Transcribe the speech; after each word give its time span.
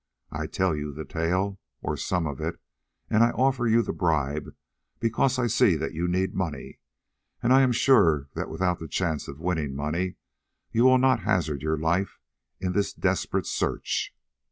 I 0.31 0.47
tell 0.47 0.75
you 0.75 0.91
the 0.91 1.05
tale, 1.05 1.59
or 1.83 1.95
some 1.95 2.25
of 2.25 2.41
it, 2.41 2.59
and 3.07 3.21
I 3.21 3.29
offer 3.29 3.67
you 3.67 3.83
the 3.83 3.93
bribe 3.93 4.55
because 4.99 5.37
I 5.37 5.45
see 5.45 5.75
that 5.75 5.93
you 5.93 6.07
need 6.07 6.33
money, 6.33 6.79
and 7.43 7.53
I 7.53 7.61
am 7.61 7.71
sure 7.71 8.27
that 8.33 8.49
without 8.49 8.79
the 8.79 8.87
chance 8.87 9.27
of 9.27 9.39
winning 9.39 9.75
money 9.75 10.15
you 10.71 10.85
will 10.85 10.97
not 10.97 11.19
hazard 11.21 11.61
your 11.61 11.77
life 11.77 12.17
in 12.59 12.71
this 12.71 12.93
desperate 12.95 13.45
search. 13.45 14.11